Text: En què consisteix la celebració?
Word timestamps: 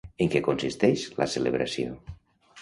En 0.25 0.29
què 0.35 0.39
consisteix 0.47 1.03
la 1.19 1.27
celebració? 1.35 1.93